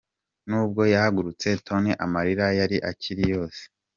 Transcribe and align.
Nubwo 0.47 0.81
yahaguritse 0.93 1.47
Tonny 1.65 1.91
amarira 2.05 2.45
yari 2.59 2.77
akiri 2.89 3.23
yose. 3.33 3.61